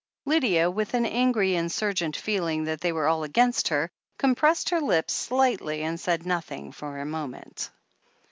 [0.25, 5.13] Lydia, with an angry, insurgent feeling that they were all against her, compressed her lips
[5.13, 7.69] slightly and said nothing for a moment.